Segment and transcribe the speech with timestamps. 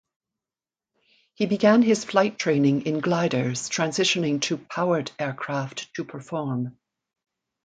[1.35, 6.77] He began his flight training in gliders, transitioning to powered aircraft to perform aerobatics.